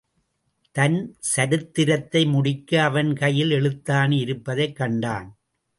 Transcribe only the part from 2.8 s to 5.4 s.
அவன் கையில் எழுத்தாணி இருப்பதைக் கண்டான்.